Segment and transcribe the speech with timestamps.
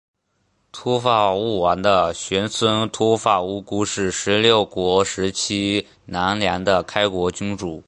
[0.71, 7.79] 秃发务丸的玄孙秃发乌孤是十六国时期南凉的开国君主。